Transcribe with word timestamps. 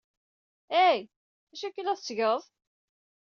Hey! 0.73 0.99
D 1.49 1.51
acu 1.53 1.65
akka 1.67 1.79
ay 1.79 1.85
la 1.85 1.95
tettged? 1.99 2.43